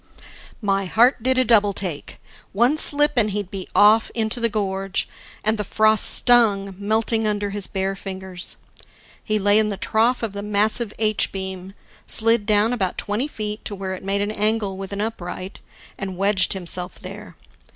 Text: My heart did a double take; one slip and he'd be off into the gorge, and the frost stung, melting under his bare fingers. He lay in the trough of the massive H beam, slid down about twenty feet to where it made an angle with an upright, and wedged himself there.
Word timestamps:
My 0.63 0.87
heart 0.87 1.21
did 1.21 1.37
a 1.37 1.45
double 1.45 1.73
take; 1.73 2.19
one 2.53 2.75
slip 2.75 3.11
and 3.17 3.29
he'd 3.29 3.51
be 3.51 3.67
off 3.75 4.09
into 4.15 4.39
the 4.39 4.49
gorge, 4.49 5.07
and 5.43 5.59
the 5.59 5.63
frost 5.63 6.05
stung, 6.09 6.73
melting 6.79 7.27
under 7.27 7.51
his 7.51 7.67
bare 7.67 7.95
fingers. 7.95 8.57
He 9.23 9.37
lay 9.37 9.59
in 9.59 9.69
the 9.69 9.77
trough 9.77 10.23
of 10.23 10.33
the 10.33 10.41
massive 10.41 10.91
H 10.97 11.31
beam, 11.31 11.75
slid 12.07 12.47
down 12.47 12.73
about 12.73 12.97
twenty 12.97 13.27
feet 13.27 13.63
to 13.65 13.75
where 13.75 13.93
it 13.93 14.03
made 14.03 14.21
an 14.21 14.31
angle 14.31 14.75
with 14.75 14.91
an 14.91 15.01
upright, 15.01 15.59
and 15.99 16.17
wedged 16.17 16.53
himself 16.53 16.97
there. 16.99 17.35